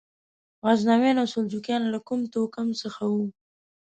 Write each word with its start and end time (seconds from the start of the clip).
غزنویان 0.65 1.17
او 1.21 1.27
سلجوقیان 1.33 1.83
له 1.93 1.99
کوم 2.07 2.21
توکم 2.33 2.67
څخه 2.81 3.03
وو؟ 3.11 3.25